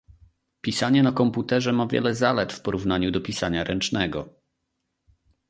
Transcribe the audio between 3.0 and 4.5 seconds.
do pisania ręcznego.